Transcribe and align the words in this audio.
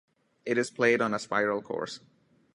It 0.45 0.57
is 0.57 0.71
played 0.71 0.99
on 0.99 1.13
a 1.13 1.19
spiral 1.19 1.61
course. 1.61 1.99